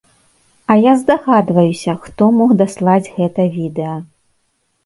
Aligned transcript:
А 0.65 0.77
я 0.77 0.93
здагадваюся, 1.01 1.93
хто 2.05 2.23
мог 2.39 2.57
даслаць 2.63 3.11
гэта 3.19 3.41
відэа. 3.59 3.95